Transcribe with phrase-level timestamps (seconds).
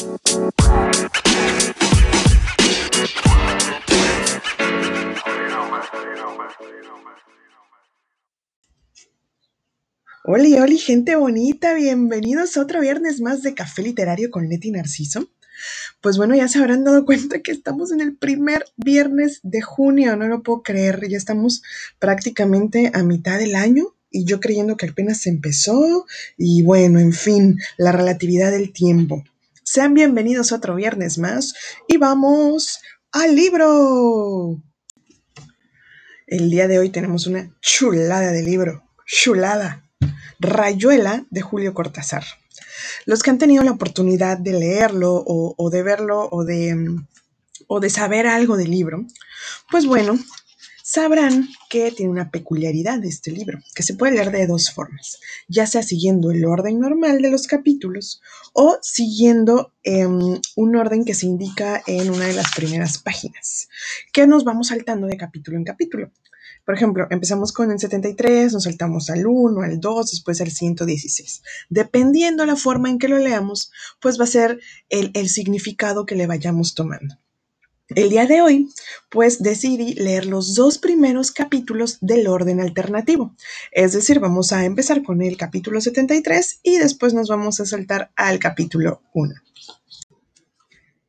[0.00, 0.14] Hola,
[10.24, 15.28] hola, gente bonita, bienvenidos a otro viernes más de Café Literario con Leti Narciso.
[16.00, 20.16] Pues bueno, ya se habrán dado cuenta que estamos en el primer viernes de junio,
[20.16, 21.62] no lo puedo creer, ya estamos
[21.98, 26.06] prácticamente a mitad del año y yo creyendo que apenas empezó
[26.38, 29.24] y bueno, en fin, la relatividad del tiempo.
[29.72, 31.54] Sean bienvenidos otro viernes más
[31.86, 32.80] y vamos
[33.12, 34.60] al libro.
[36.26, 39.88] El día de hoy tenemos una chulada de libro, chulada.
[40.40, 42.24] Rayuela de Julio Cortázar.
[43.06, 46.96] Los que han tenido la oportunidad de leerlo o, de verlo o de,
[47.68, 49.06] o de saber algo del libro,
[49.70, 50.18] pues bueno,
[50.90, 55.20] sabrán que tiene una peculiaridad de este libro, que se puede leer de dos formas,
[55.46, 58.20] ya sea siguiendo el orden normal de los capítulos
[58.54, 63.68] o siguiendo em, un orden que se indica en una de las primeras páginas,
[64.12, 66.10] que nos vamos saltando de capítulo en capítulo.
[66.66, 71.42] Por ejemplo, empezamos con el 73, nos saltamos al 1, al 2, después al 116.
[71.68, 76.16] Dependiendo la forma en que lo leamos, pues va a ser el, el significado que
[76.16, 77.16] le vayamos tomando.
[77.94, 78.68] El día de hoy,
[79.10, 83.34] pues decidí leer los dos primeros capítulos del orden alternativo.
[83.72, 88.12] Es decir, vamos a empezar con el capítulo 73 y después nos vamos a saltar
[88.16, 89.34] al capítulo 1.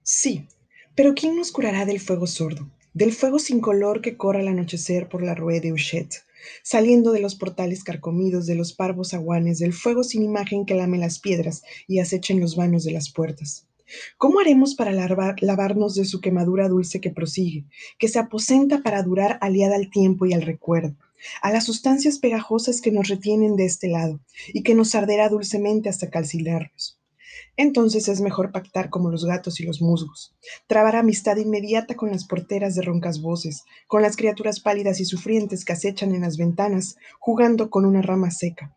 [0.04, 0.48] Sí,
[0.96, 2.68] pero ¿quién nos curará del fuego sordo?
[2.94, 6.26] del fuego sin color que corre al anochecer por la rue de Huchet,
[6.64, 10.98] saliendo de los portales carcomidos de los parvos aguanes, del fuego sin imagen que lame
[10.98, 13.68] las piedras y acecha en los vanos de las puertas.
[14.18, 17.66] ¿Cómo haremos para lavarnos de su quemadura dulce que prosigue,
[17.98, 20.96] que se aposenta para durar aliada al tiempo y al recuerdo,
[21.42, 24.20] a las sustancias pegajosas que nos retienen de este lado
[24.54, 27.02] y que nos arderá dulcemente hasta calcinarnos?
[27.58, 30.34] Entonces es mejor pactar como los gatos y los musgos,
[30.68, 35.66] trabar amistad inmediata con las porteras de roncas voces, con las criaturas pálidas y sufrientes
[35.66, 38.76] que acechan en las ventanas, jugando con una rama seca,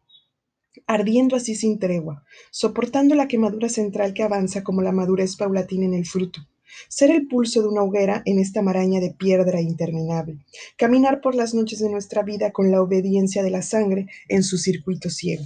[0.87, 5.95] ardiendo así sin tregua, soportando la quemadura central que avanza como la madurez paulatina en
[5.95, 6.41] el fruto,
[6.89, 10.45] ser el pulso de una hoguera en esta maraña de piedra interminable,
[10.77, 14.59] caminar por las noches de nuestra vida con la obediencia de la sangre en su
[14.59, 15.45] circuito ciego.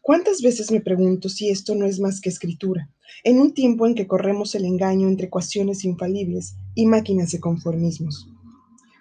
[0.00, 2.90] ¿Cuántas veces me pregunto si esto no es más que escritura,
[3.24, 8.28] en un tiempo en que corremos el engaño entre ecuaciones infalibles y máquinas de conformismos?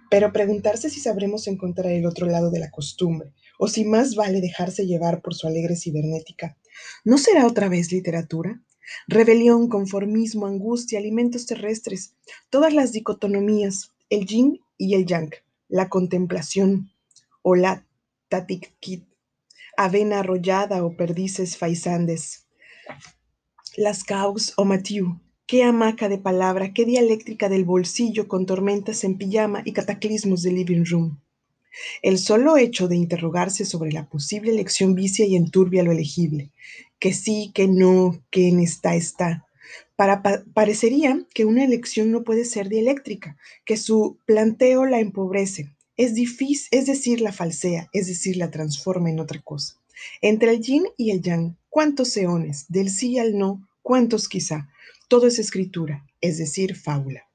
[0.09, 3.31] Pero preguntarse si sabremos encontrar el otro lado de la costumbre,
[3.63, 6.57] o si más vale dejarse llevar por su alegre cibernética,
[7.05, 8.59] ¿no será otra vez literatura?
[9.07, 12.15] Rebelión, conformismo, angustia, alimentos terrestres,
[12.49, 15.29] todas las dicotomías, el yin y el yang,
[15.69, 16.91] la contemplación
[17.43, 17.85] o la
[18.29, 19.05] tatikit
[19.77, 22.47] avena arrollada o perdices faisandes.
[23.77, 29.19] Las caus o matiu, qué hamaca de palabra, qué dialéctrica del bolsillo con tormentas en
[29.19, 31.21] pijama y cataclismos de living room.
[32.01, 36.49] El solo hecho de interrogarse sobre la posible elección vicia y enturbia lo elegible,
[36.99, 39.45] que sí, que no, que en está, está.
[39.95, 40.21] Para,
[40.53, 46.67] parecería que una elección no puede ser dialéctrica, que su planteo la empobrece, es difícil,
[46.71, 49.75] es decir, la falsea, es decir, la transforma en otra cosa.
[50.21, 52.65] Entre el yin y el yang, ¿cuántos eones?
[52.69, 54.69] Del sí al no, ¿cuántos quizá?
[55.07, 57.30] Todo es escritura, es decir, fábula.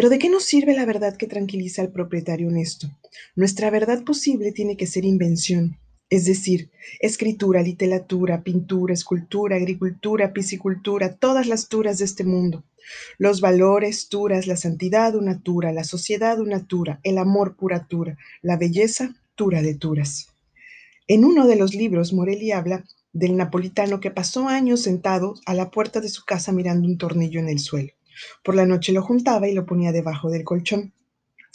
[0.00, 2.88] Pero ¿de qué nos sirve la verdad que tranquiliza al propietario honesto?
[3.36, 5.76] Nuestra verdad posible tiene que ser invención,
[6.08, 12.64] es decir, escritura, literatura, pintura, escultura, agricultura, piscicultura, todas las turas de este mundo.
[13.18, 18.16] Los valores, turas, la santidad, una tura, la sociedad, una tura, el amor, pura tura,
[18.40, 20.28] la belleza, tura de turas.
[21.08, 25.70] En uno de los libros, Morelli habla del napolitano que pasó años sentado a la
[25.70, 27.92] puerta de su casa mirando un tornillo en el suelo.
[28.42, 30.94] Por la noche lo juntaba y lo ponía debajo del colchón.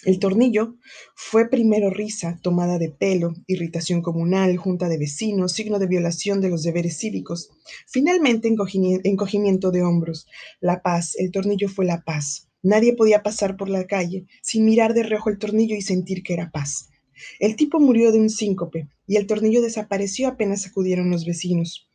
[0.04, 0.76] El tornillo
[1.16, 6.50] fue primero risa, tomada de pelo, irritación comunal, junta de vecinos, signo de violación de
[6.50, 7.50] los deberes cívicos.
[7.88, 10.28] Finalmente, encogimiento de hombros.
[10.60, 12.50] La paz, el tornillo fue la paz.
[12.62, 16.34] Nadie podía pasar por la calle sin mirar de reojo el tornillo y sentir que
[16.34, 16.90] era paz.
[17.40, 21.90] El tipo murió de un síncope y el tornillo desapareció apenas acudieron los vecinos.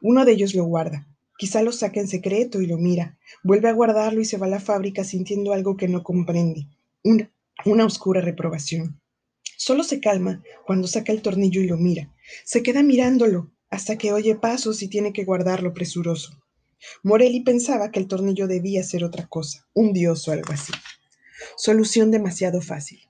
[0.00, 1.08] Uno de ellos lo guarda.
[1.40, 3.16] Quizá lo saca en secreto y lo mira.
[3.42, 6.66] Vuelve a guardarlo y se va a la fábrica sintiendo algo que no comprende.
[7.02, 7.30] Una
[7.64, 9.00] una oscura reprobación.
[9.56, 12.12] Solo se calma cuando saca el tornillo y lo mira.
[12.44, 16.32] Se queda mirándolo hasta que oye pasos y tiene que guardarlo presuroso.
[17.02, 20.72] Morelli pensaba que el tornillo debía ser otra cosa, un dios o algo así.
[21.56, 23.00] Solución demasiado fácil.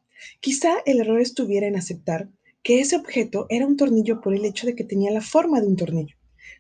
[0.41, 2.29] Quizá el error estuviera en aceptar
[2.63, 5.69] que ese objeto era un tornillo por el hecho de que tenía la forma de
[5.69, 6.17] un tornillo.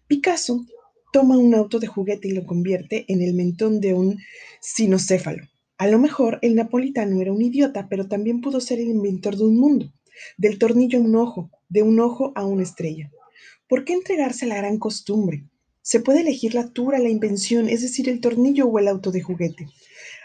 [0.07, 0.65] Picasso
[1.13, 4.19] toma un auto de juguete y lo convierte en el mentón de un
[4.61, 5.45] sinocéfalo.
[5.79, 9.45] A lo mejor el napolitano era un idiota, pero también pudo ser el inventor de
[9.45, 9.93] un mundo,
[10.37, 13.11] del tornillo a un ojo, de un ojo a una estrella.
[13.69, 15.45] ¿Por qué entregarse a la gran costumbre?
[15.83, 19.23] Se puede elegir la tura, la invención, es decir, el tornillo o el auto de
[19.23, 19.69] juguete.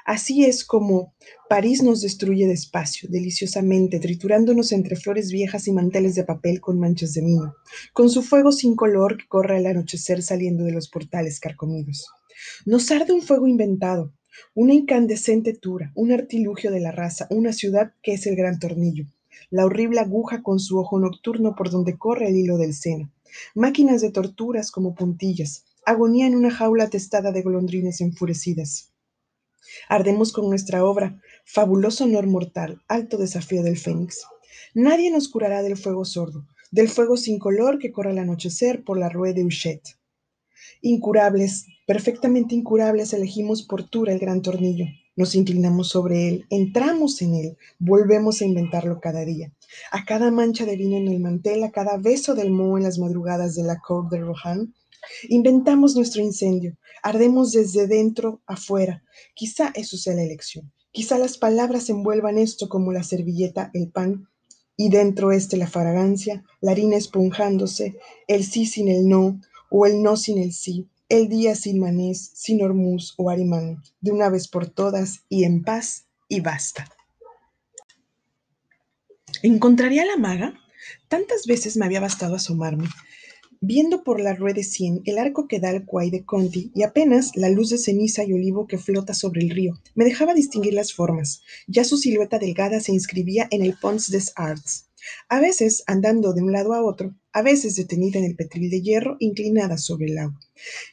[0.05, 1.15] Así es como
[1.49, 7.13] París nos destruye despacio, deliciosamente, triturándonos entre flores viejas y manteles de papel con manchas
[7.13, 7.55] de vino,
[7.91, 12.07] con su fuego sin color que corre al anochecer saliendo de los portales carcomidos.
[12.67, 14.13] Nos arde un fuego inventado,
[14.53, 19.07] una incandescente tura, un artilugio de la raza, una ciudad que es el gran tornillo,
[19.49, 23.11] la horrible aguja con su ojo nocturno por donde corre el hilo del seno,
[23.55, 28.91] máquinas de torturas como puntillas, agonía en una jaula testada de golondrines enfurecidas.
[29.89, 34.23] Ardemos con nuestra obra, fabuloso honor mortal, alto desafío del fénix.
[34.73, 38.97] Nadie nos curará del fuego sordo, del fuego sin color que corre al anochecer por
[38.97, 39.81] la rue de Huchet.
[40.81, 44.85] Incurables, perfectamente incurables, elegimos por Tura el gran tornillo.
[45.15, 49.53] Nos inclinamos sobre él, entramos en él, volvemos a inventarlo cada día.
[49.91, 52.99] A cada mancha de vino en el mantel, a cada beso del moho en las
[52.99, 54.73] madrugadas de la Cour de Rohan,
[55.29, 59.03] inventamos nuestro incendio, ardemos desde dentro afuera.
[59.33, 60.71] Quizá eso sea la elección.
[60.91, 64.29] Quizá las palabras envuelvan esto como la servilleta, el pan,
[64.77, 67.97] y dentro este la fragancia, la harina esponjándose,
[68.27, 72.31] el sí sin el no, o el no sin el sí, el día sin manés,
[72.33, 76.89] sin hormuz o arimán, de una vez por todas y en paz y basta.
[79.43, 80.53] ¿Encontraría la maga?
[81.07, 82.87] Tantas veces me había bastado asomarme,
[83.61, 86.83] viendo por la rueda de cien el arco que da al cuay de Conti y
[86.83, 90.73] apenas la luz de ceniza y olivo que flota sobre el río me dejaba distinguir
[90.73, 91.41] las formas.
[91.67, 94.87] Ya su silueta delgada se inscribía en el Pont des Arts.
[95.29, 98.81] A veces andando de un lado a otro, a veces detenida en el petril de
[98.81, 100.39] hierro inclinada sobre el agua.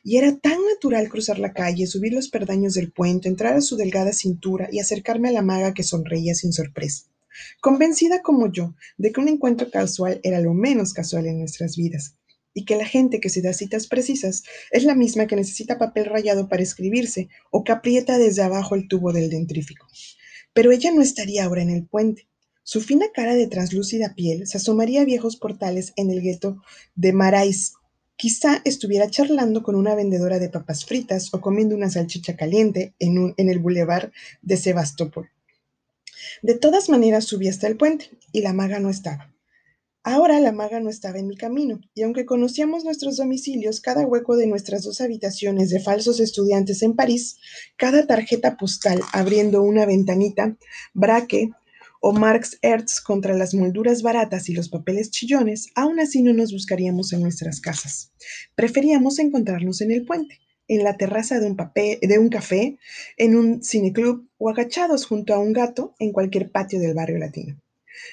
[0.02, 3.76] Y era tan natural cruzar la calle, subir los perdaños del puente, entrar a su
[3.76, 7.04] delgada cintura y acercarme a la maga que sonreía sin sorpresa.
[7.60, 12.16] Convencida como yo de que un encuentro casual era lo menos casual en nuestras vidas,
[12.54, 16.06] y que la gente que se da citas precisas es la misma que necesita papel
[16.06, 19.86] rayado para escribirse o que aprieta desde abajo el tubo del dentrífico.
[20.52, 22.26] Pero ella no estaría ahora en el puente.
[22.62, 26.62] Su fina cara de translúcida piel se asomaría a viejos portales en el gueto
[26.94, 27.74] de Marais.
[28.16, 33.34] Quizá estuviera charlando con una vendedora de papas fritas o comiendo una salchicha caliente en,
[33.36, 34.12] en el bulevar
[34.42, 35.30] de Sebastopol.
[36.42, 39.31] De todas maneras subí hasta el puente y la maga no estaba.
[40.04, 44.36] Ahora la maga no estaba en mi camino, y aunque conocíamos nuestros domicilios, cada hueco
[44.36, 47.36] de nuestras dos habitaciones de falsos estudiantes en París,
[47.76, 50.56] cada tarjeta postal abriendo una ventanita,
[50.92, 51.50] braque
[52.00, 56.52] o Marx Hertz contra las molduras baratas y los papeles chillones, aún así no nos
[56.52, 58.10] buscaríamos en nuestras casas.
[58.56, 62.76] Preferíamos encontrarnos en el puente, en la terraza de un, de un café,
[63.16, 67.62] en un cineclub o agachados junto a un gato en cualquier patio del barrio latino.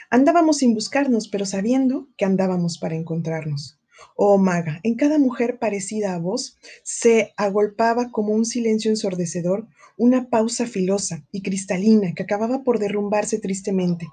[0.09, 3.79] Andábamos sin buscarnos, pero sabiendo que andábamos para encontrarnos.
[4.15, 10.29] Oh, maga, en cada mujer parecida a vos se agolpaba como un silencio ensordecedor, una
[10.29, 14.07] pausa filosa y cristalina que acababa por derrumbarse tristemente,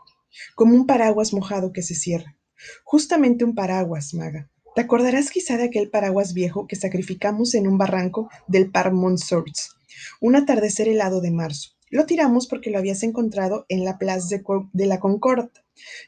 [0.54, 2.36] como un paraguas mojado que se cierra.
[2.84, 4.50] Justamente un paraguas, maga.
[4.74, 9.76] Te acordarás quizá de aquel paraguas viejo que sacrificamos en un barranco del Par Monsorts,
[10.20, 11.70] un atardecer helado de marzo.
[11.88, 15.50] Lo tiramos porque lo habías encontrado en la Place de, de la Concorde,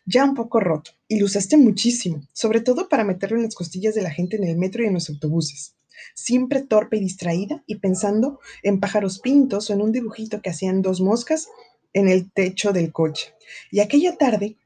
[0.04, 3.94] ya un poco roto, y lo usaste muchísimo, sobre todo para meterlo en las costillas
[3.94, 5.74] de la gente en el metro y en los autobuses.
[6.14, 10.82] Siempre torpe y distraída y pensando en pájaros pintos o en un dibujito que hacían
[10.82, 11.48] dos moscas
[11.92, 13.34] en el techo del coche.
[13.70, 14.56] Y aquella tarde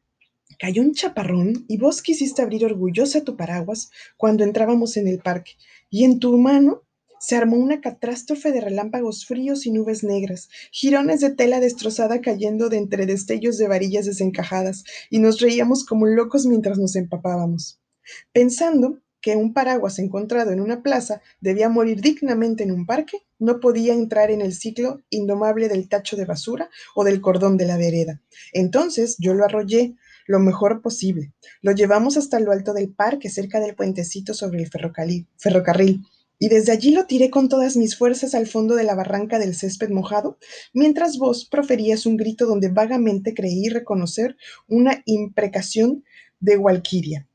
[0.59, 5.53] cayó un chaparrón y vos quisiste abrir orgullosa tu paraguas cuando entrábamos en el parque
[5.91, 6.83] y en tu mano
[7.23, 12.69] se armó una catástrofe de relámpagos fríos y nubes negras, jirones de tela destrozada cayendo
[12.69, 17.81] de entre destellos de varillas desencajadas, y nos reíamos como locos mientras nos empapábamos,
[18.33, 23.61] pensando que un paraguas encontrado en una plaza debía morir dignamente en un parque, no
[23.61, 27.77] podía entrar en el ciclo indomable del tacho de basura o del cordón de la
[27.77, 28.21] vereda.
[28.53, 29.95] Entonces yo lo arrollé
[30.27, 31.33] lo mejor posible.
[31.61, 36.03] Lo llevamos hasta lo alto del parque, cerca del puentecito sobre el ferrocarril
[36.43, 39.55] y desde allí lo tiré con todas mis fuerzas al fondo de la barranca del
[39.55, 40.39] césped mojado,
[40.75, 46.03] mientras vos proferías un grito donde vagamente creí reconocer una imprecación
[46.41, 47.29] de Walquiria.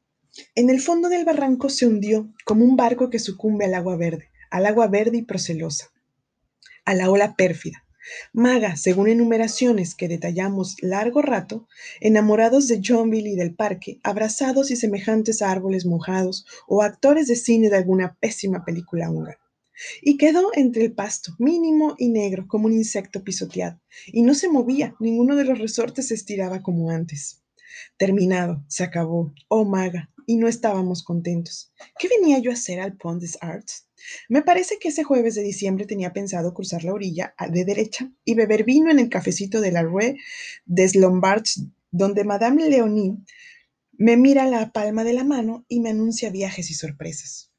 [0.56, 4.30] En el fondo del barranco se hundió como un barco que sucumbe al agua verde,
[4.52, 5.94] al agua verde y procelosa,
[6.84, 7.87] a la ola pérfida,
[8.34, 11.68] Maga, según enumeraciones que detallamos largo rato,
[12.00, 17.36] enamorados de Johnville y del parque, abrazados y semejantes a árboles mojados o actores de
[17.36, 19.40] cine de alguna pésima película húngara.
[20.02, 24.50] y quedó entre el pasto, mínimo y negro, como un insecto pisoteado, y no se
[24.50, 27.44] movía, ninguno de los resortes se estiraba como antes.
[27.98, 31.72] Terminado, se acabó, oh maga, y no estábamos contentos.
[31.98, 33.88] ¿Qué venía yo a hacer al Pont des Arts?
[34.30, 38.36] Me parece que ese jueves de diciembre tenía pensado cruzar la orilla de derecha y
[38.36, 40.18] beber vino en el cafecito de la Rue
[40.66, 43.18] des Lombards, donde Madame Leonie
[43.94, 47.52] me mira la palma de la mano y me anuncia viajes y sorpresas.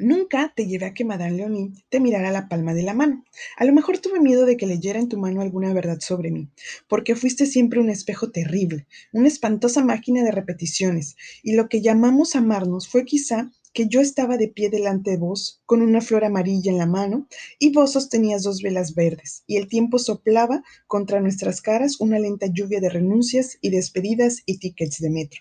[0.00, 3.24] Nunca te llevé a que Madame Leonie te mirara la palma de la mano.
[3.56, 6.48] A lo mejor tuve miedo de que leyera en tu mano alguna verdad sobre mí,
[6.86, 12.36] porque fuiste siempre un espejo terrible, una espantosa máquina de repeticiones, y lo que llamamos
[12.36, 16.70] amarnos fue quizá que yo estaba de pie delante de vos, con una flor amarilla
[16.70, 17.26] en la mano,
[17.58, 22.46] y vos sostenías dos velas verdes, y el tiempo soplaba contra nuestras caras una lenta
[22.46, 25.40] lluvia de renuncias y despedidas y tickets de metro.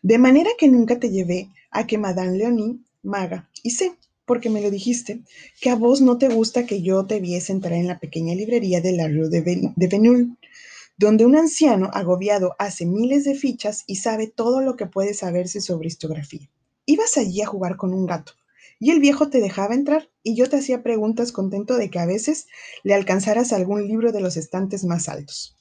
[0.00, 3.92] De manera que nunca te llevé a que Madame Leonie, maga, y sé,
[4.24, 5.20] porque me lo dijiste,
[5.60, 8.80] que a vos no te gusta que yo te viese entrar en la pequeña librería
[8.80, 9.88] de la Rue de, de
[10.96, 15.60] donde un anciano agobiado hace miles de fichas y sabe todo lo que puede saberse
[15.60, 16.48] sobre histografía.
[16.86, 18.32] Ibas allí a jugar con un gato,
[18.78, 22.06] y el viejo te dejaba entrar y yo te hacía preguntas contento de que a
[22.06, 22.46] veces
[22.82, 25.56] le alcanzaras algún libro de los estantes más altos.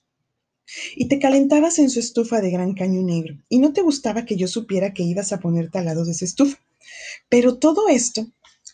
[0.95, 4.37] Y te calentabas en su estufa de gran caño negro, y no te gustaba que
[4.37, 6.57] yo supiera que ibas a ponerte al lado de esa estufa.
[7.29, 8.27] Pero todo esto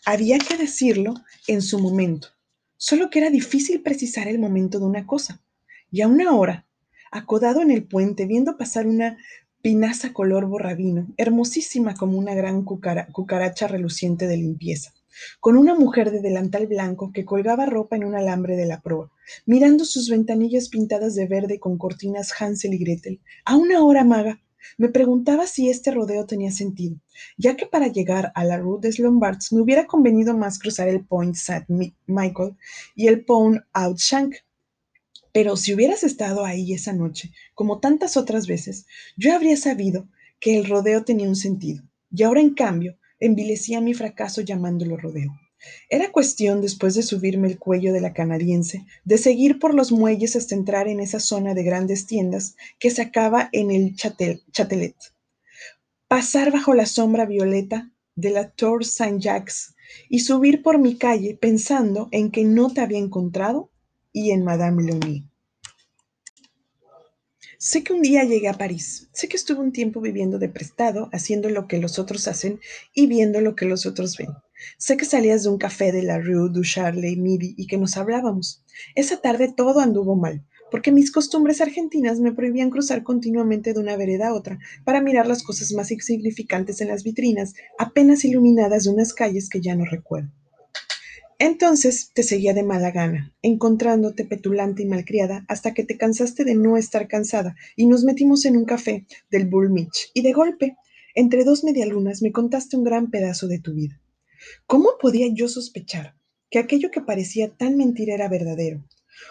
[0.04, 1.14] había que decirlo
[1.46, 2.28] en su momento,
[2.76, 5.42] solo que era difícil precisar el momento de una cosa.
[5.90, 6.66] Y a una hora,
[7.10, 9.18] acodado en el puente, viendo pasar una
[9.60, 14.92] pinaza color borrabino, hermosísima como una gran cucaracha reluciente de limpieza,
[15.40, 19.10] con una mujer de delantal blanco que colgaba ropa en un alambre de la proa,
[19.46, 24.40] mirando sus ventanillas pintadas de verde con cortinas Hansel y Gretel, a una hora maga,
[24.76, 26.96] me preguntaba si este rodeo tenía sentido,
[27.36, 31.04] ya que para llegar a la Rue des Lombards me hubiera convenido más cruzar el
[31.04, 31.66] Point Saint
[32.06, 32.56] Michael
[32.94, 34.36] y el Pont Outshank,
[35.32, 38.86] pero si hubieras estado ahí esa noche, como tantas otras veces,
[39.16, 40.08] yo habría sabido
[40.40, 45.38] que el rodeo tenía un sentido, y ahora en cambio envilecía mi fracaso llamándolo rodeo.
[45.88, 50.36] Era cuestión, después de subirme el cuello de la canadiense, de seguir por los muelles
[50.36, 54.96] hasta entrar en esa zona de grandes tiendas que se acaba en el Chatelet.
[56.06, 59.74] Pasar bajo la sombra violeta de la Tour Saint-Jacques
[60.08, 63.70] y subir por mi calle pensando en que no te había encontrado
[64.12, 65.24] y en Madame Leonie.
[67.58, 71.08] Sé que un día llegué a París, sé que estuve un tiempo viviendo de prestado,
[71.12, 72.60] haciendo lo que los otros hacen
[72.94, 74.28] y viendo lo que los otros ven.
[74.76, 77.96] Sé que salías de un café de la Rue du Charles Midi y que nos
[77.96, 78.64] hablábamos.
[78.94, 83.96] Esa tarde todo anduvo mal, porque mis costumbres argentinas me prohibían cruzar continuamente de una
[83.96, 88.90] vereda a otra para mirar las cosas más insignificantes en las vitrinas, apenas iluminadas de
[88.90, 90.30] unas calles que ya no recuerdo.
[91.40, 96.56] Entonces te seguía de mala gana, encontrándote petulante y malcriada hasta que te cansaste de
[96.56, 100.76] no estar cansada y nos metimos en un café del Bullmich y de golpe,
[101.14, 104.00] entre dos medialunas, me contaste un gran pedazo de tu vida.
[104.66, 106.16] ¿Cómo podía yo sospechar
[106.50, 108.84] que aquello que parecía tan mentira era verdadero?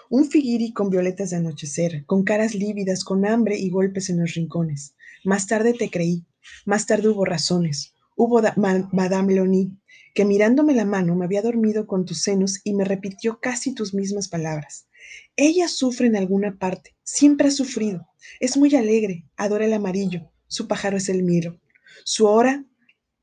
[0.10, 4.34] Un figuiri con violetas de anochecer, con caras lívidas, con hambre y golpes en los
[4.34, 4.96] rincones.
[5.24, 6.26] Más tarde te creí,
[6.66, 7.94] más tarde hubo razones.
[8.16, 9.78] Hubo Madame Leonie,
[10.14, 13.94] que mirándome la mano me había dormido con tus senos y me repitió casi tus
[13.94, 14.88] mismas palabras.
[15.36, 18.08] Ella sufre en alguna parte, siempre ha sufrido.
[18.40, 21.60] Es muy alegre, adora el amarillo, su pájaro es el miro.
[22.04, 22.66] Su hora,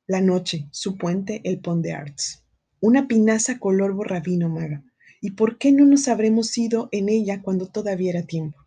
[0.07, 2.45] la noche, su puente, el pont de arts.
[2.81, 4.85] Una pinaza color borrabino, maga.
[5.21, 8.59] ¿Y por qué no nos habremos ido en ella cuando todavía era tiempo?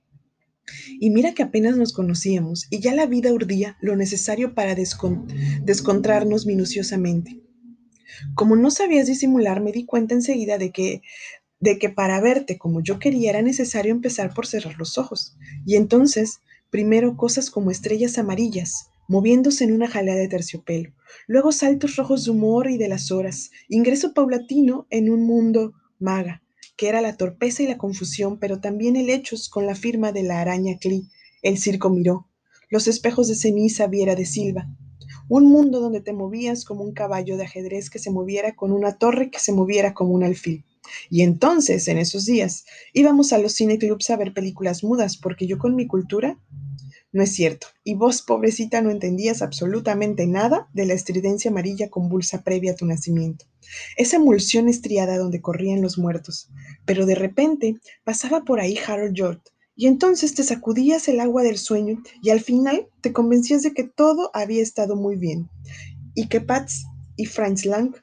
[1.00, 6.46] Y mira que apenas nos conocíamos y ya la vida urdía lo necesario para descontrarnos
[6.46, 7.41] minuciosamente.
[8.34, 11.01] Como no sabías disimular, me di cuenta enseguida de que
[11.60, 15.36] de que para verte como yo quería era necesario empezar por cerrar los ojos.
[15.65, 16.39] Y entonces,
[16.70, 20.91] primero cosas como estrellas amarillas, moviéndose en una jalea de terciopelo,
[21.27, 26.43] luego saltos rojos de humor y de las horas, ingreso paulatino en un mundo maga,
[26.75, 30.23] que era la torpeza y la confusión, pero también el hechos con la firma de
[30.23, 31.09] la araña Cli,
[31.41, 32.27] el circo miró,
[32.69, 34.67] los espejos de ceniza Viera de Silva,
[35.29, 38.97] un mundo donde te movías como un caballo de ajedrez que se moviera con una
[38.97, 40.65] torre que se moviera como un alfil.
[41.09, 45.57] Y entonces, en esos días, íbamos a los cineclubs a ver películas mudas, porque yo
[45.57, 46.39] con mi cultura
[47.17, 47.65] no es cierto.
[47.83, 52.86] Y vos, pobrecita, no entendías absolutamente nada de la estridencia amarilla convulsa previa a tu
[52.86, 53.45] nacimiento.
[53.97, 56.51] Esa emulsión estriada donde corrían los muertos.
[56.86, 59.41] Pero de repente pasaba por ahí Harold George
[59.75, 63.83] y entonces te sacudías el agua del sueño y al final te convencías de que
[63.83, 65.50] todo había estado muy bien
[66.13, 67.95] y que Pats y Franz Lang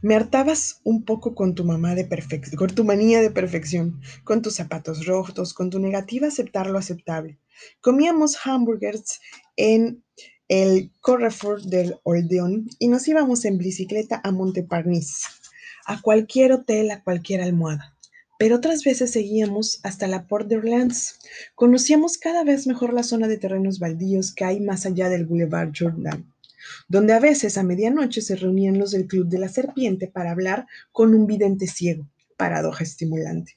[0.00, 4.40] Me hartabas un poco con tu mamá de perfección, con tu manía de perfección, con
[4.40, 7.38] tus zapatos rojos, con tu negativa a aceptar lo aceptable.
[7.80, 9.20] Comíamos hamburgers
[9.56, 10.02] en
[10.48, 15.26] el Carrefour del Oldeón y nos íbamos en bicicleta a Monteparnasse,
[15.86, 17.94] a cualquier hotel, a cualquier almohada.
[18.38, 21.20] Pero otras veces seguíamos hasta la Port de Orleans.
[21.54, 25.72] Conocíamos cada vez mejor la zona de terrenos baldíos que hay más allá del Boulevard
[25.76, 26.30] Jordan,
[26.88, 30.66] donde a veces a medianoche se reunían los del Club de la Serpiente para hablar
[30.92, 33.56] con un vidente ciego, paradoja estimulante.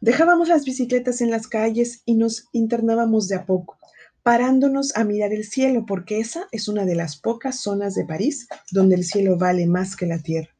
[0.00, 3.78] Dejábamos las bicicletas en las calles y nos internábamos de a poco,
[4.22, 8.48] parándonos a mirar el cielo, porque esa es una de las pocas zonas de París
[8.70, 10.50] donde el cielo vale más que la tierra.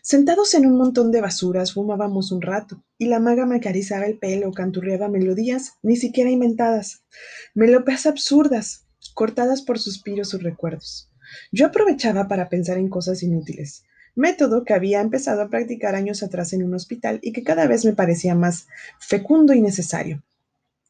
[0.00, 4.18] Sentados en un montón de basuras, fumábamos un rato, y la maga me acariciaba el
[4.18, 7.04] pelo, canturreaba melodías, ni siquiera inventadas,
[7.54, 11.10] melopías absurdas, cortadas por suspiros o recuerdos.
[11.50, 16.52] Yo aprovechaba para pensar en cosas inútiles, método que había empezado a practicar años atrás
[16.52, 18.66] en un hospital y que cada vez me parecía más
[18.98, 20.22] fecundo y necesario.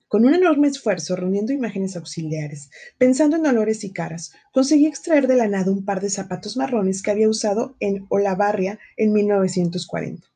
[0.08, 5.36] Con un enorme esfuerzo, reuniendo imágenes auxiliares, pensando en olores y caras, conseguí extraer de
[5.36, 10.26] la nada un par de zapatos marrones que había usado en Olavarria en 1940.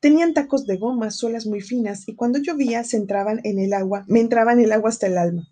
[0.00, 4.04] Tenían tacos de goma, suelas muy finas, y cuando llovía se entraban en el agua,
[4.08, 5.48] me entraba en el agua hasta el alma.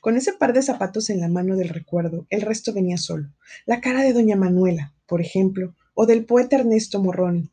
[0.00, 3.28] Con ese par de zapatos en la mano del recuerdo, el resto venía solo.
[3.66, 7.50] La cara de doña Manuela, por ejemplo, o del poeta Ernesto Morroni,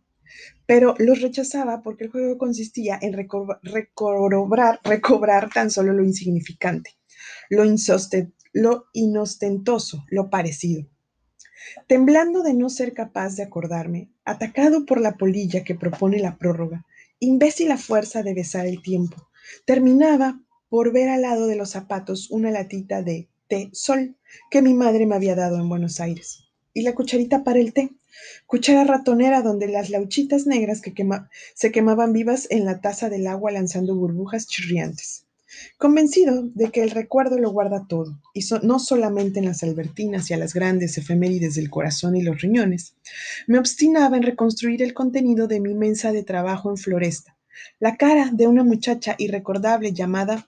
[0.66, 6.92] pero los rechazaba porque el juego consistía en recobrar, recobrar tan solo lo insignificante,
[7.50, 7.64] lo,
[8.54, 10.88] lo inostentoso, lo parecido.
[11.88, 16.86] Temblando de no ser capaz de acordarme, atacado por la polilla que propone la prórroga,
[17.20, 19.28] imbécil a fuerza de besar el tiempo,
[19.66, 24.16] terminaba por ver al lado de los zapatos una latita de té sol
[24.52, 27.90] que mi madre me había dado en Buenos Aires y la cucharita para el té,
[28.46, 30.94] cuchara ratonera donde las lauchitas negras que
[31.54, 35.26] se quemaban vivas en la taza del agua lanzando burbujas chirriantes.
[35.78, 40.34] Convencido de que el recuerdo lo guarda todo, y no solamente en las albertinas y
[40.36, 42.94] a las grandes efemérides del corazón y los riñones,
[43.48, 47.36] me obstinaba en reconstruir el contenido de mi mesa de trabajo en Floresta,
[47.80, 50.48] la cara de una muchacha irrecordable llamada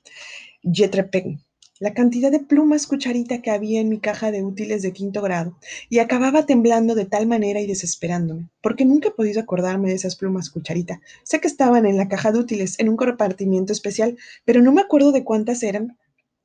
[0.62, 1.39] Yetrepec,
[1.82, 5.58] la cantidad de plumas cucharita que había en mi caja de útiles de quinto grado,
[5.89, 10.15] y acababa temblando de tal manera y desesperándome, porque nunca he podido acordarme de esas
[10.15, 11.02] plumas cucharita.
[11.24, 14.15] Sé que estaban en la caja de útiles, en un compartimiento especial,
[14.46, 15.98] pero no me acuerdo de cuántas eran,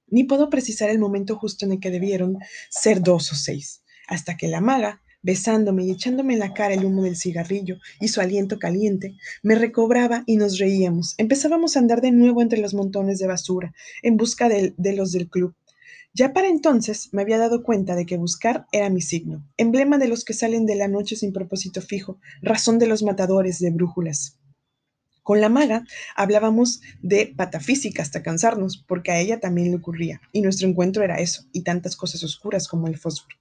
[0.06, 2.38] ni puedo precisar el momento justo en el que debieron
[2.70, 6.84] ser dos o seis, hasta que la maga, besándome y echándome en la cara el
[6.84, 11.14] humo del cigarrillo y su aliento caliente, me recobraba y nos reíamos.
[11.18, 15.28] Empezábamos a andar de nuevo entre los montones de basura, en busca de, los del
[15.28, 15.54] club.
[16.14, 20.08] Ya para entonces me había dado cuenta de que buscar era mi signo, emblema de
[20.08, 24.38] los que salen de la noche sin propósito fijo, razón de los matadores de brújulas.
[25.22, 30.40] Con la maga hablábamos de patafísica hasta cansarnos, porque a ella también le ocurría, y
[30.40, 33.36] nuestro encuentro era eso, y tantas cosas oscuras como el fósforo.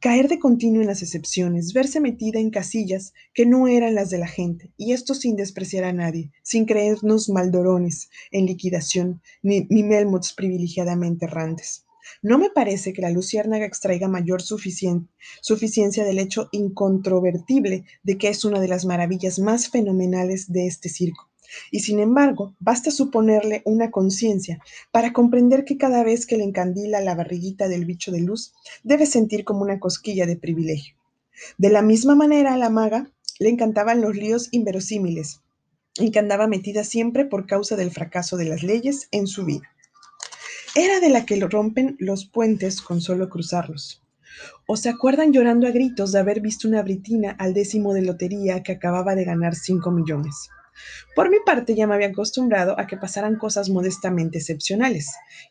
[0.00, 4.18] Caer de continuo en las excepciones, verse metida en casillas que no eran las de
[4.18, 9.82] la gente, y esto sin despreciar a nadie, sin creernos maldorones en liquidación, ni, ni
[9.82, 11.84] melmots privilegiadamente errantes.
[12.22, 18.44] No me parece que la luciérnaga extraiga mayor suficiencia del hecho incontrovertible de que es
[18.44, 21.28] una de las maravillas más fenomenales de este circo
[21.70, 27.00] y sin embargo, basta suponerle una conciencia para comprender que cada vez que le encandila
[27.00, 30.94] la barriguita del bicho de luz, debe sentir como una cosquilla de privilegio.
[31.56, 35.40] De la misma manera a la maga le encantaban los líos inverosímiles,
[35.96, 39.70] en que andaba metida siempre por causa del fracaso de las leyes en su vida.
[40.74, 44.02] Era de la que rompen los puentes con solo cruzarlos.
[44.66, 48.62] ¿O se acuerdan llorando a gritos de haber visto una britina al décimo de lotería
[48.62, 50.50] que acababa de ganar cinco millones?
[51.14, 55.10] Por mi parte ya me había acostumbrado a que pasaran cosas modestamente excepcionales,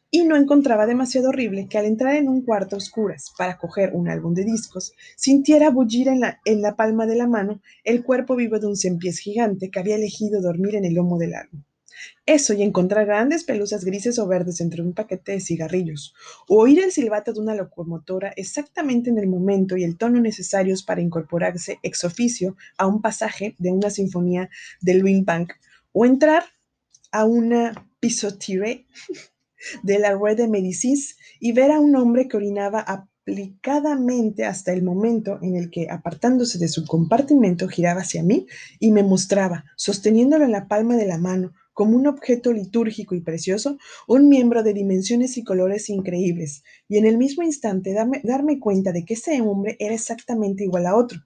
[0.09, 3.91] y no encontraba demasiado horrible que al entrar en un cuarto a oscuras para coger
[3.93, 8.03] un álbum de discos, sintiera bullir en la, en la palma de la mano el
[8.03, 11.63] cuerpo vivo de un pies gigante que había elegido dormir en el lomo del álbum.
[12.25, 16.13] Eso y encontrar grandes pelusas grises o verdes entre un paquete de cigarrillos,
[16.47, 20.83] o oír el silbato de una locomotora exactamente en el momento y el tono necesarios
[20.83, 24.49] para incorporarse ex oficio a un pasaje de una sinfonía
[24.81, 25.53] de Louis Bank,
[25.91, 26.43] o entrar
[27.11, 28.85] a una pisotiere
[29.83, 32.81] de la Rue de Médicis y ver a un hombre que orinaba
[33.27, 38.47] aplicadamente hasta el momento en el que, apartándose de su compartimento, giraba hacia mí
[38.79, 43.21] y me mostraba, sosteniéndolo en la palma de la mano, como un objeto litúrgico y
[43.21, 48.59] precioso, un miembro de dimensiones y colores increíbles, y en el mismo instante darme, darme
[48.59, 51.19] cuenta de que ese hombre era exactamente igual a otro.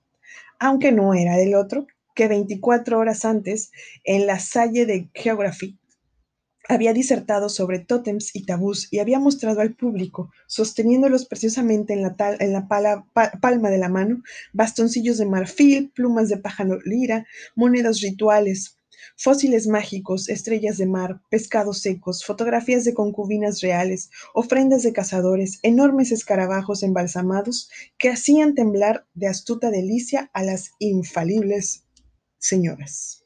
[0.60, 3.72] aunque no era del otro, que 24 horas antes,
[4.04, 5.80] en la Salle de Geography,
[6.68, 13.08] había disertado sobre tótems y tabús y había mostrado al público, sosteniéndolos preciosamente en la
[13.42, 18.78] palma de la mano, bastoncillos de marfil, plumas de pájaro lira, monedas rituales,
[19.16, 26.12] fósiles mágicos, estrellas de mar, pescados secos, fotografías de concubinas reales, ofrendas de cazadores, enormes
[26.12, 31.86] escarabajos embalsamados que hacían temblar de astuta delicia a las infalibles
[32.38, 33.24] señoras.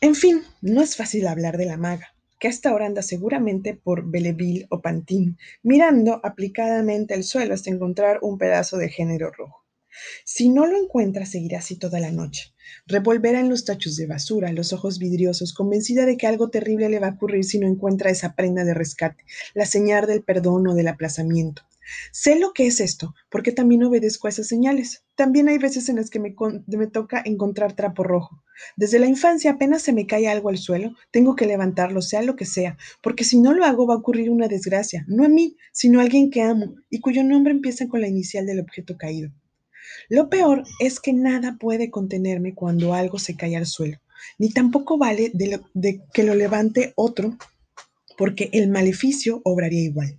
[0.00, 4.08] En fin, no es fácil hablar de la maga, que hasta ahora anda seguramente por
[4.10, 9.65] Belleville o Pantin, mirando aplicadamente el suelo hasta encontrar un pedazo de género rojo.
[10.24, 12.54] Si no lo encuentra, seguirá así toda la noche.
[12.86, 16.98] Revolverá en los tachos de basura, los ojos vidriosos, convencida de que algo terrible le
[16.98, 20.74] va a ocurrir si no encuentra esa prenda de rescate, la señal del perdón o
[20.74, 21.62] del aplazamiento.
[22.10, 25.04] Sé lo que es esto, porque también obedezco a esas señales.
[25.14, 26.34] También hay veces en las que me,
[26.66, 28.42] me, toca encontrar trapo rojo.
[28.76, 32.36] Desde la infancia apenas se me cae algo al suelo, tengo que levantarlo, sea lo
[32.36, 35.56] que sea, porque si no lo hago va a ocurrir una desgracia, no a mí,
[35.72, 39.30] sino a alguien que amo y cuyo nombre empieza con la inicial del objeto caído.
[40.08, 43.98] Lo peor es que nada puede contenerme cuando algo se cae al suelo,
[44.38, 47.36] ni tampoco vale de, que lo levante otro,
[48.16, 50.18] porque el maleficio obraría igual.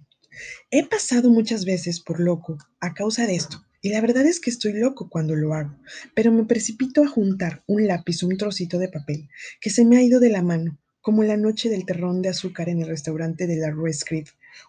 [0.69, 4.49] He pasado muchas veces por loco a causa de esto, y la verdad es que
[4.49, 5.75] estoy loco cuando lo hago,
[6.13, 9.29] pero me precipito a juntar un lápiz un trocito de papel
[9.61, 12.69] que se me ha ido de la mano, como la noche del terrón de azúcar
[12.69, 13.91] en el restaurante de la Rue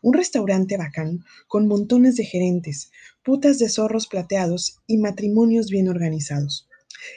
[0.02, 2.90] un restaurante bacán con montones de gerentes,
[3.22, 6.68] putas de zorros plateados y matrimonios bien organizados.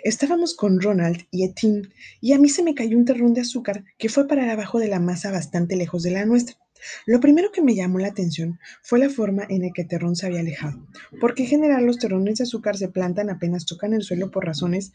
[0.04, 3.84] Estábamos con Ronald y Etienne y a mí se me cayó un terrón de azúcar
[3.98, 6.58] que fue parar abajo de la masa bastante lejos de la nuestra.
[7.06, 10.16] Lo primero que me llamó la atención fue la forma en la que el terrón
[10.16, 10.88] se había alejado,
[11.20, 14.92] porque en general los terrones de azúcar se plantan apenas tocan el suelo por razones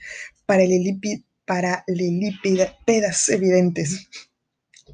[0.46, 4.08] paralelípedas evidentes.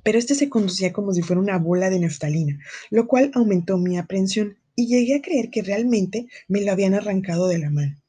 [0.03, 2.59] Pero este se conducía como si fuera una bola de neftalina,
[2.91, 7.49] lo cual aumentó mi aprensión y llegué a creer que realmente me lo habían arrancado
[7.49, 8.03] de la mano.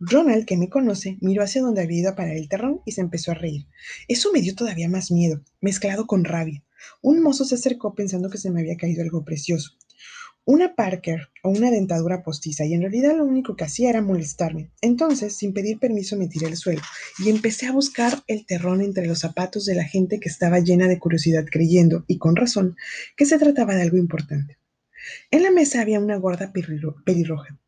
[0.00, 3.00] Ronald, que me conoce, miró hacia donde había ido a parar el terrón y se
[3.00, 3.66] empezó a reír.
[4.06, 6.62] Eso me dio todavía más miedo, mezclado con rabia.
[7.02, 9.72] Un mozo se acercó pensando que se me había caído algo precioso.
[10.50, 14.70] Una Parker o una dentadura postiza y en realidad lo único que hacía era molestarme.
[14.80, 16.80] Entonces, sin pedir permiso, me tiré al suelo
[17.18, 20.88] y empecé a buscar el terrón entre los zapatos de la gente que estaba llena
[20.88, 22.78] de curiosidad creyendo, y con razón,
[23.14, 24.56] que se trataba de algo importante.
[25.30, 27.58] En la mesa había una gorda pelirroja,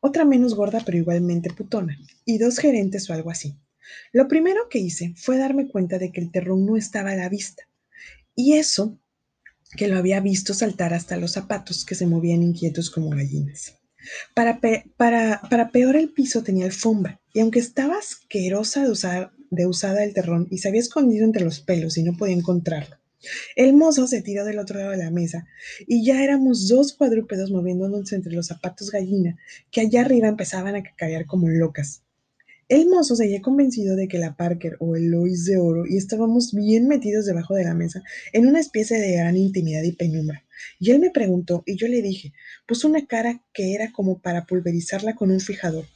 [0.00, 3.56] otra menos gorda pero igualmente putona, y dos gerentes o algo así.
[4.12, 7.28] Lo primero que hice fue darme cuenta de que el terrón no estaba a la
[7.28, 7.64] vista,
[8.36, 8.96] y eso
[9.76, 13.74] que lo había visto saltar hasta los zapatos que se movían inquietos como gallinas.
[14.34, 14.60] Para,
[14.96, 20.04] para, para, peor el piso tenía alfombra, y aunque estaba asquerosa de, usar, de usada
[20.04, 22.96] el terrón y se había escondido entre los pelos y no podía encontrarlo,
[23.56, 25.46] el mozo se tiró del otro lado de la mesa
[25.86, 29.36] y ya éramos dos cuadrúpedos moviéndonos entre los zapatos gallina
[29.70, 32.02] que allá arriba empezaban a cacarear como locas.
[32.68, 36.52] El mozo seguía convencido de que la Parker o el Lois de oro y estábamos
[36.52, 38.02] bien metidos debajo de la mesa
[38.34, 40.44] en una especie de gran intimidad y penumbra.
[40.78, 42.34] Y él me preguntó y yo le dije,
[42.66, 45.86] puso una cara que era como para pulverizarla con un fijador,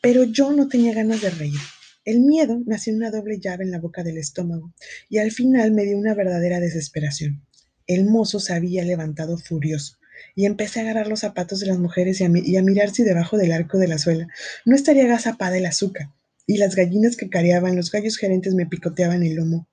[0.00, 1.60] pero yo no tenía ganas de reír.
[2.04, 4.74] El miedo nació una doble llave en la boca del estómago
[5.08, 7.46] y al final me dio una verdadera desesperación.
[7.86, 9.96] El mozo se había levantado furioso
[10.34, 13.36] y empecé a agarrar los zapatos de las mujeres y a, y mirar si debajo
[13.36, 14.28] del arco de la suela
[14.64, 16.10] no estaría agazapada el azúcar
[16.46, 19.68] y las gallinas que careaban, los gallos gerentes me picoteaban el lomo.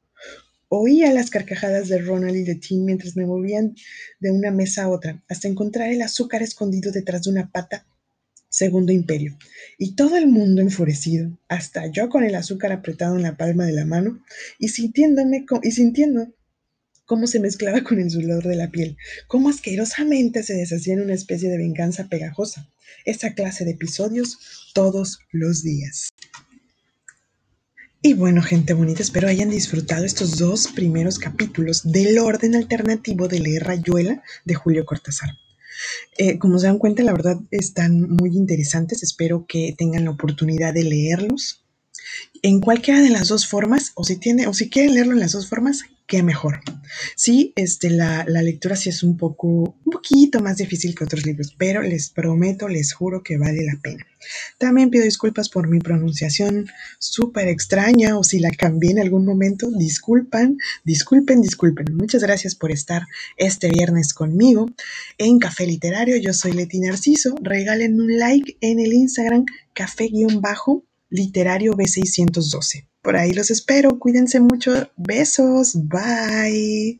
[0.69, 3.75] Oía las carcajadas de Ronald y de Tim mientras me movían
[4.19, 7.85] de una mesa a otra, hasta encontrar el azúcar escondido detrás de una pata
[8.49, 9.35] Segundo Imperio,
[9.79, 13.73] y todo el mundo enfurecido, hasta yo con el azúcar apretado en la palma de
[13.73, 14.23] la mano
[14.59, 16.27] y sintiéndome y sintiendo
[17.05, 21.13] cómo se mezclaba con el sudor de la piel, cómo asquerosamente se deshacía en una
[21.13, 22.69] especie de venganza pegajosa.
[23.05, 26.09] Esa clase de episodios todos los días.
[28.01, 33.39] Y bueno, gente bonita, espero hayan disfrutado estos dos primeros capítulos del orden alternativo de
[33.39, 35.29] leer Rayuela de Julio Cortázar.
[36.17, 39.03] Eh, como se dan cuenta, la verdad están muy interesantes.
[39.03, 41.62] Espero que tengan la oportunidad de leerlos
[42.41, 45.31] en cualquiera de las dos formas, o si tiene, o si quieren leerlo en las
[45.31, 46.59] dos formas, qué mejor.
[47.15, 49.47] Sí, este, la, la, lectura sí es un poco,
[49.85, 53.79] un poquito más difícil que otros libros, pero les prometo, les juro que vale la
[53.81, 54.05] pena.
[54.57, 56.67] También pido disculpas por mi pronunciación
[56.99, 61.95] súper extraña o si la cambié en algún momento, disculpan, disculpen, disculpen.
[61.95, 63.03] Muchas gracias por estar
[63.37, 64.69] este viernes conmigo
[65.17, 66.17] en Café Literario.
[66.17, 67.35] Yo soy Leti Narciso.
[67.41, 72.87] Regalen un like en el Instagram café-bajo literario B612.
[73.01, 76.99] Por ahí los espero, cuídense mucho, besos, bye.